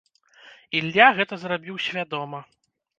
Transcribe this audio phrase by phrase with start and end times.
[0.79, 2.39] Ілля гэта зрабіў свядома.